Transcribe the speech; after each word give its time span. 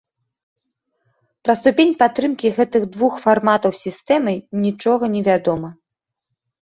Пра 1.47 1.53
ступень 1.59 1.93
падтрымкі 1.99 2.47
гэтых 2.57 2.83
двух 2.97 3.13
фарматаў 3.25 3.71
сістэмай 3.85 4.35
нічога 4.67 5.03
не 5.17 5.21
вядома. 5.29 5.69